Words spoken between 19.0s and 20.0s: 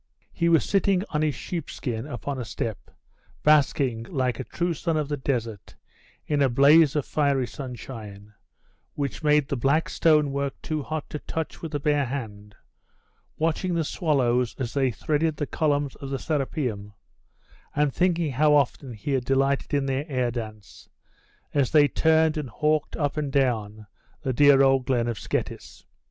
had delighted in